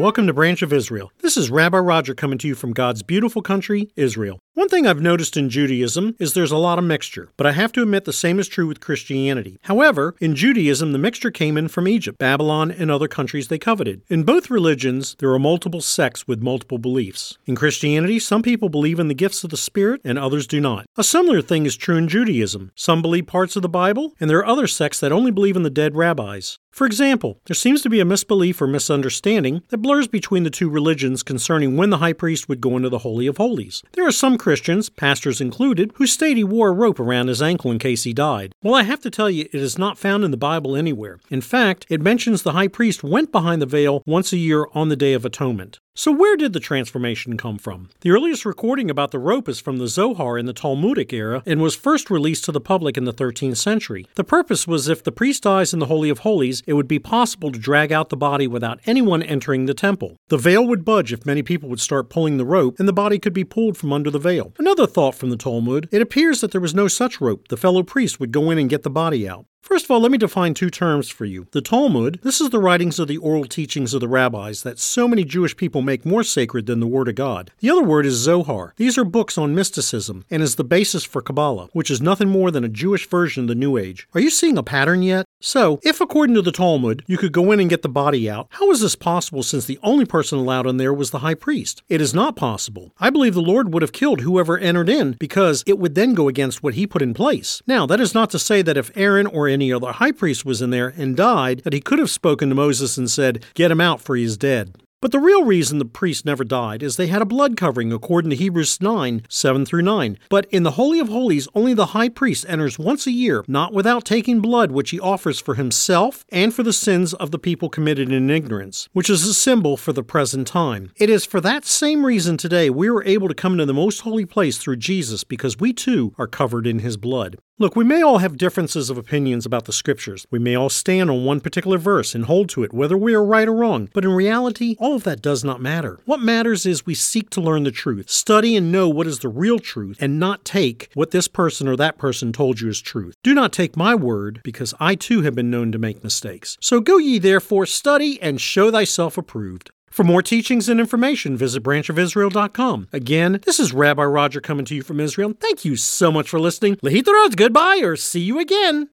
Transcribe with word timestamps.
welcome 0.00 0.26
to 0.26 0.32
Branch 0.32 0.62
of 0.62 0.72
Israel. 0.72 1.12
This 1.20 1.36
is 1.36 1.48
Rabbi 1.48 1.78
Roger 1.78 2.12
coming 2.12 2.38
to 2.38 2.48
you 2.48 2.56
from 2.56 2.72
God's 2.72 3.04
beautiful 3.04 3.40
country, 3.40 3.88
Israel. 3.94 4.40
One 4.54 4.68
thing 4.68 4.84
I've 4.84 5.00
noticed 5.00 5.36
in 5.36 5.48
Judaism 5.48 6.16
is 6.18 6.32
there's 6.32 6.50
a 6.50 6.56
lot 6.56 6.78
of 6.78 6.84
mixture, 6.84 7.30
but 7.36 7.46
I 7.46 7.52
have 7.52 7.70
to 7.72 7.82
admit 7.82 8.04
the 8.04 8.12
same 8.12 8.40
is 8.40 8.48
true 8.48 8.66
with 8.66 8.80
Christianity. 8.80 9.58
However, 9.62 10.16
in 10.20 10.34
Judaism, 10.34 10.90
the 10.90 10.98
mixture 10.98 11.30
came 11.30 11.56
in 11.56 11.68
from 11.68 11.86
Egypt, 11.86 12.18
Babylon, 12.18 12.72
and 12.72 12.90
other 12.90 13.06
countries 13.06 13.46
they 13.46 13.58
coveted. 13.58 14.02
In 14.08 14.24
both 14.24 14.50
religions, 14.50 15.14
there 15.20 15.30
are 15.30 15.38
multiple 15.38 15.80
sects 15.80 16.26
with 16.26 16.42
multiple 16.42 16.78
beliefs. 16.78 17.38
In 17.46 17.54
Christianity, 17.54 18.18
some 18.18 18.42
people 18.42 18.68
believe 18.68 18.98
in 18.98 19.06
the 19.06 19.14
gifts 19.14 19.44
of 19.44 19.50
the 19.50 19.56
Spirit 19.56 20.00
and 20.04 20.18
others 20.18 20.48
do 20.48 20.60
not. 20.60 20.86
A 20.96 21.04
similar 21.04 21.40
thing 21.40 21.64
is 21.64 21.76
true 21.76 21.96
in 21.96 22.08
Judaism. 22.08 22.72
Some 22.74 23.02
believe 23.02 23.28
parts 23.28 23.54
of 23.54 23.62
the 23.62 23.68
Bible, 23.68 24.14
and 24.18 24.28
there 24.28 24.38
are 24.38 24.46
other 24.46 24.66
sects 24.66 24.98
that 24.98 25.12
only 25.12 25.30
believe 25.30 25.54
in 25.54 25.62
the 25.62 25.70
dead 25.70 25.94
rabbis. 25.94 26.58
For 26.74 26.86
example, 26.88 27.38
there 27.46 27.54
seems 27.54 27.82
to 27.82 27.88
be 27.88 28.00
a 28.00 28.04
misbelief 28.04 28.60
or 28.60 28.66
misunderstanding 28.66 29.62
that 29.68 29.78
blurs 29.78 30.08
between 30.08 30.42
the 30.42 30.50
two 30.50 30.68
religions 30.68 31.22
concerning 31.22 31.76
when 31.76 31.90
the 31.90 31.98
high 31.98 32.12
priest 32.12 32.48
would 32.48 32.60
go 32.60 32.76
into 32.76 32.88
the 32.88 32.98
Holy 32.98 33.28
of 33.28 33.36
Holies. 33.36 33.84
There 33.92 34.04
are 34.04 34.10
some 34.10 34.36
Christians, 34.36 34.90
pastors 34.90 35.40
included, 35.40 35.92
who 35.94 36.08
state 36.08 36.36
he 36.36 36.42
wore 36.42 36.70
a 36.70 36.72
rope 36.72 36.98
around 36.98 37.28
his 37.28 37.40
ankle 37.40 37.70
in 37.70 37.78
case 37.78 38.02
he 38.02 38.12
died. 38.12 38.56
Well, 38.60 38.74
I 38.74 38.82
have 38.82 38.98
to 39.02 39.10
tell 39.10 39.30
you, 39.30 39.44
it 39.52 39.60
is 39.60 39.78
not 39.78 39.98
found 39.98 40.24
in 40.24 40.32
the 40.32 40.36
Bible 40.36 40.74
anywhere. 40.74 41.20
In 41.30 41.40
fact, 41.40 41.86
it 41.88 42.02
mentions 42.02 42.42
the 42.42 42.54
high 42.54 42.66
priest 42.66 43.04
went 43.04 43.30
behind 43.30 43.62
the 43.62 43.66
veil 43.66 44.02
once 44.04 44.32
a 44.32 44.36
year 44.36 44.66
on 44.74 44.88
the 44.88 44.96
Day 44.96 45.12
of 45.12 45.24
Atonement. 45.24 45.78
So, 45.96 46.10
where 46.10 46.36
did 46.36 46.52
the 46.52 46.58
transformation 46.58 47.36
come 47.36 47.56
from? 47.56 47.88
The 48.00 48.10
earliest 48.10 48.44
recording 48.44 48.90
about 48.90 49.12
the 49.12 49.20
rope 49.20 49.48
is 49.48 49.60
from 49.60 49.78
the 49.78 49.86
Zohar 49.86 50.36
in 50.36 50.44
the 50.46 50.52
Talmudic 50.52 51.12
era 51.12 51.44
and 51.46 51.62
was 51.62 51.76
first 51.76 52.10
released 52.10 52.44
to 52.46 52.52
the 52.52 52.60
public 52.60 52.96
in 52.96 53.04
the 53.04 53.12
13th 53.12 53.58
century. 53.58 54.04
The 54.16 54.24
purpose 54.24 54.66
was 54.66 54.88
if 54.88 55.04
the 55.04 55.12
priest 55.12 55.44
dies 55.44 55.72
in 55.72 55.78
the 55.78 55.86
Holy 55.86 56.10
of 56.10 56.18
Holies, 56.18 56.64
it 56.66 56.72
would 56.72 56.88
be 56.88 56.98
possible 56.98 57.52
to 57.52 57.60
drag 57.60 57.92
out 57.92 58.08
the 58.08 58.16
body 58.16 58.48
without 58.48 58.80
anyone 58.86 59.22
entering 59.22 59.66
the 59.66 59.72
temple. 59.72 60.16
The 60.30 60.36
veil 60.36 60.66
would 60.66 60.84
budge 60.84 61.12
if 61.12 61.24
many 61.24 61.44
people 61.44 61.68
would 61.68 61.78
start 61.78 62.10
pulling 62.10 62.38
the 62.38 62.44
rope, 62.44 62.80
and 62.80 62.88
the 62.88 62.92
body 62.92 63.20
could 63.20 63.32
be 63.32 63.44
pulled 63.44 63.76
from 63.76 63.92
under 63.92 64.10
the 64.10 64.18
veil. 64.18 64.52
Another 64.58 64.88
thought 64.88 65.14
from 65.14 65.30
the 65.30 65.36
Talmud 65.36 65.88
it 65.92 66.02
appears 66.02 66.40
that 66.40 66.50
there 66.50 66.60
was 66.60 66.74
no 66.74 66.88
such 66.88 67.20
rope. 67.20 67.46
The 67.46 67.56
fellow 67.56 67.84
priest 67.84 68.18
would 68.18 68.32
go 68.32 68.50
in 68.50 68.58
and 68.58 68.68
get 68.68 68.82
the 68.82 68.90
body 68.90 69.28
out. 69.28 69.46
First 69.64 69.86
of 69.86 69.90
all, 69.90 70.00
let 70.00 70.12
me 70.12 70.18
define 70.18 70.52
two 70.52 70.68
terms 70.68 71.08
for 71.08 71.24
you. 71.24 71.46
The 71.52 71.62
Talmud, 71.62 72.20
this 72.22 72.38
is 72.38 72.50
the 72.50 72.58
writings 72.58 72.98
of 72.98 73.08
the 73.08 73.16
oral 73.16 73.46
teachings 73.46 73.94
of 73.94 74.02
the 74.02 74.08
rabbis 74.08 74.62
that 74.62 74.78
so 74.78 75.08
many 75.08 75.24
Jewish 75.24 75.56
people 75.56 75.80
make 75.80 76.04
more 76.04 76.22
sacred 76.22 76.66
than 76.66 76.80
the 76.80 76.86
Word 76.86 77.08
of 77.08 77.14
God. 77.14 77.50
The 77.60 77.70
other 77.70 77.82
word 77.82 78.04
is 78.04 78.12
Zohar. 78.12 78.74
These 78.76 78.98
are 78.98 79.04
books 79.04 79.38
on 79.38 79.54
mysticism 79.54 80.26
and 80.30 80.42
is 80.42 80.56
the 80.56 80.64
basis 80.64 81.02
for 81.02 81.22
Kabbalah, 81.22 81.70
which 81.72 81.90
is 81.90 82.02
nothing 82.02 82.28
more 82.28 82.50
than 82.50 82.62
a 82.62 82.68
Jewish 82.68 83.08
version 83.08 83.44
of 83.44 83.48
the 83.48 83.54
New 83.54 83.78
Age. 83.78 84.06
Are 84.12 84.20
you 84.20 84.28
seeing 84.28 84.58
a 84.58 84.62
pattern 84.62 85.00
yet? 85.02 85.24
So, 85.40 85.80
if 85.82 86.00
according 86.00 86.34
to 86.36 86.42
the 86.42 86.52
Talmud, 86.52 87.02
you 87.06 87.16
could 87.16 87.32
go 87.32 87.50
in 87.50 87.58
and 87.58 87.68
get 87.68 87.80
the 87.80 87.88
body 87.88 88.28
out, 88.30 88.48
how 88.50 88.70
is 88.70 88.80
this 88.80 88.96
possible 88.96 89.42
since 89.42 89.64
the 89.64 89.78
only 89.82 90.04
person 90.04 90.38
allowed 90.38 90.66
in 90.66 90.76
there 90.76 90.92
was 90.92 91.10
the 91.10 91.18
high 91.20 91.34
priest? 91.34 91.82
It 91.88 92.02
is 92.02 92.14
not 92.14 92.36
possible. 92.36 92.92
I 92.98 93.08
believe 93.08 93.34
the 93.34 93.40
Lord 93.40 93.72
would 93.72 93.82
have 93.82 93.92
killed 93.92 94.20
whoever 94.20 94.58
entered 94.58 94.88
in 94.88 95.12
because 95.12 95.64
it 95.66 95.78
would 95.78 95.94
then 95.94 96.14
go 96.14 96.28
against 96.28 96.62
what 96.62 96.74
he 96.74 96.86
put 96.86 97.02
in 97.02 97.14
place. 97.14 97.62
Now, 97.66 97.86
that 97.86 98.00
is 98.00 98.14
not 98.14 98.30
to 98.30 98.38
say 98.38 98.60
that 98.62 98.76
if 98.76 98.90
Aaron 98.94 99.26
or 99.26 99.53
any 99.54 99.72
other 99.72 99.92
high 99.92 100.12
priest 100.12 100.44
was 100.44 100.60
in 100.60 100.68
there 100.68 100.92
and 100.96 101.16
died, 101.16 101.60
that 101.60 101.72
he 101.72 101.80
could 101.80 101.98
have 101.98 102.10
spoken 102.10 102.50
to 102.50 102.54
Moses 102.54 102.98
and 102.98 103.10
said, 103.10 103.42
Get 103.54 103.70
him 103.70 103.80
out, 103.80 104.02
for 104.02 104.16
he 104.16 104.24
is 104.24 104.36
dead. 104.36 104.74
But 105.04 105.12
the 105.12 105.20
real 105.20 105.44
reason 105.44 105.76
the 105.76 105.84
priest 105.84 106.24
never 106.24 106.44
died 106.44 106.82
is 106.82 106.96
they 106.96 107.08
had 107.08 107.20
a 107.20 107.26
blood 107.26 107.58
covering 107.58 107.92
according 107.92 108.30
to 108.30 108.36
Hebrews 108.36 108.80
9 108.80 109.26
7 109.28 109.66
through 109.66 109.82
9. 109.82 110.18
But 110.30 110.46
in 110.46 110.62
the 110.62 110.80
Holy 110.80 110.98
of 110.98 111.10
Holies, 111.10 111.46
only 111.54 111.74
the 111.74 111.92
high 111.92 112.08
priest 112.08 112.46
enters 112.48 112.78
once 112.78 113.06
a 113.06 113.10
year, 113.10 113.44
not 113.46 113.74
without 113.74 114.06
taking 114.06 114.40
blood 114.40 114.72
which 114.72 114.92
he 114.92 114.98
offers 114.98 115.38
for 115.38 115.56
himself 115.56 116.24
and 116.30 116.54
for 116.54 116.62
the 116.62 116.72
sins 116.72 117.12
of 117.12 117.32
the 117.32 117.38
people 117.38 117.68
committed 117.68 118.10
in 118.10 118.30
ignorance, 118.30 118.88
which 118.94 119.10
is 119.10 119.26
a 119.26 119.34
symbol 119.34 119.76
for 119.76 119.92
the 119.92 120.02
present 120.02 120.46
time. 120.46 120.90
It 120.96 121.10
is 121.10 121.26
for 121.26 121.42
that 121.42 121.66
same 121.66 122.06
reason 122.06 122.38
today 122.38 122.70
we 122.70 122.88
are 122.88 123.04
able 123.04 123.28
to 123.28 123.34
come 123.34 123.52
into 123.52 123.66
the 123.66 123.74
most 123.74 124.00
holy 124.00 124.24
place 124.24 124.56
through 124.56 124.76
Jesus 124.76 125.22
because 125.22 125.60
we 125.60 125.74
too 125.74 126.14
are 126.16 126.26
covered 126.26 126.66
in 126.66 126.78
his 126.78 126.96
blood. 126.96 127.36
Look, 127.56 127.76
we 127.76 127.84
may 127.84 128.02
all 128.02 128.18
have 128.18 128.36
differences 128.36 128.90
of 128.90 128.98
opinions 128.98 129.46
about 129.46 129.66
the 129.66 129.72
scriptures. 129.72 130.26
We 130.28 130.40
may 130.40 130.56
all 130.56 130.68
stand 130.68 131.08
on 131.08 131.24
one 131.24 131.40
particular 131.40 131.78
verse 131.78 132.12
and 132.12 132.24
hold 132.24 132.48
to 132.48 132.64
it, 132.64 132.72
whether 132.72 132.98
we 132.98 133.14
are 133.14 133.24
right 133.24 133.46
or 133.46 133.54
wrong. 133.54 133.88
But 133.94 134.04
in 134.04 134.10
reality, 134.10 134.74
all 134.80 134.93
of 134.94 135.04
that 135.04 135.22
does 135.22 135.44
not 135.44 135.60
matter. 135.60 136.00
What 136.04 136.20
matters 136.20 136.66
is 136.66 136.86
we 136.86 136.94
seek 136.94 137.30
to 137.30 137.40
learn 137.40 137.64
the 137.64 137.70
truth, 137.70 138.10
study 138.10 138.56
and 138.56 138.72
know 138.72 138.88
what 138.88 139.06
is 139.06 139.20
the 139.20 139.28
real 139.28 139.58
truth, 139.58 139.98
and 140.00 140.18
not 140.18 140.44
take 140.44 140.88
what 140.94 141.10
this 141.10 141.28
person 141.28 141.68
or 141.68 141.76
that 141.76 141.98
person 141.98 142.32
told 142.32 142.60
you 142.60 142.68
is 142.68 142.80
truth. 142.80 143.16
Do 143.22 143.34
not 143.34 143.52
take 143.52 143.76
my 143.76 143.94
word, 143.94 144.40
because 144.44 144.74
I 144.80 144.94
too 144.94 145.22
have 145.22 145.34
been 145.34 145.50
known 145.50 145.72
to 145.72 145.78
make 145.78 146.04
mistakes. 146.04 146.56
So 146.60 146.80
go 146.80 146.98
ye 146.98 147.18
therefore, 147.18 147.66
study, 147.66 148.20
and 148.22 148.40
show 148.40 148.70
thyself 148.70 149.18
approved. 149.18 149.70
For 149.90 150.02
more 150.02 150.22
teachings 150.22 150.68
and 150.68 150.80
information, 150.80 151.36
visit 151.36 151.62
branchofisrael.com. 151.62 152.88
Again, 152.92 153.40
this 153.44 153.60
is 153.60 153.72
Rabbi 153.72 154.02
Roger 154.02 154.40
coming 154.40 154.64
to 154.64 154.74
you 154.74 154.82
from 154.82 154.98
Israel. 154.98 155.34
Thank 155.38 155.64
you 155.64 155.76
so 155.76 156.10
much 156.10 156.28
for 156.28 156.40
listening. 156.40 156.74
Lehitarot, 156.76 157.36
goodbye, 157.36 157.80
or 157.80 157.94
see 157.94 158.20
you 158.20 158.40
again. 158.40 158.90